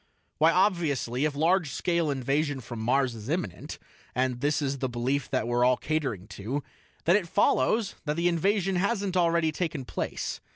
[0.39, 3.77] "Why, obviously, if large scale invasion from Mars is imminent
[4.15, 6.63] and this is the belief that we're all catering to
[7.05, 10.41] then it follows that the invasion hasn't already taken place.